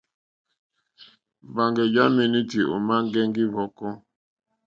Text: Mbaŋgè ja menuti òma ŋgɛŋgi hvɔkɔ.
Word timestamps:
Mbaŋgè 1.49 1.85
ja 1.95 2.03
menuti 2.15 2.59
òma 2.75 2.95
ŋgɛŋgi 3.05 3.43
hvɔkɔ. 3.51 3.89